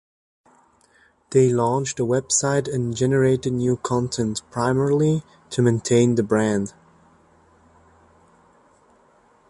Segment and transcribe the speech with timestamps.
[1.29, 6.73] They launched a website and generated new content, primarily to maintain the brand.